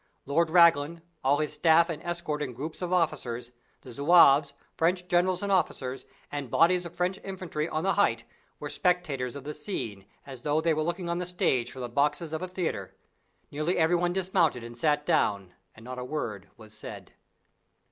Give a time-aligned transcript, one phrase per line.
[0.25, 3.51] Lord Raglan, all his staff and escort and groups of officers,
[3.81, 8.23] the Zouaves, French generals and officers, and bodies of French infantry on the height
[8.59, 11.87] were spectators of the scene as though they were looking on the stage from the
[11.89, 12.95] boxes of a theatre.
[13.51, 17.13] Nearly every one dismounted and sat down, and not a word was said.